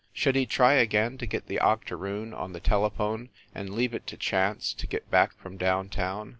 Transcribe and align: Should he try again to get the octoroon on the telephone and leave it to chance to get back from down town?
Should 0.13 0.33
he 0.35 0.47
try 0.47 0.73
again 0.73 1.19
to 1.19 1.27
get 1.27 1.45
the 1.45 1.59
octoroon 1.59 2.33
on 2.33 2.53
the 2.53 2.59
telephone 2.59 3.29
and 3.53 3.69
leave 3.75 3.93
it 3.93 4.07
to 4.07 4.17
chance 4.17 4.73
to 4.73 4.87
get 4.87 5.11
back 5.11 5.31
from 5.33 5.57
down 5.57 5.89
town? 5.89 6.29